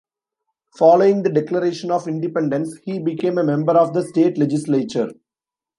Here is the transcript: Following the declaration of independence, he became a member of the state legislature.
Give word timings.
Following 0.79 1.21
the 1.21 1.29
declaration 1.31 1.91
of 1.91 2.07
independence, 2.07 2.75
he 2.85 2.97
became 2.97 3.37
a 3.37 3.43
member 3.43 3.73
of 3.73 3.93
the 3.93 4.01
state 4.01 4.35
legislature. 4.35 5.09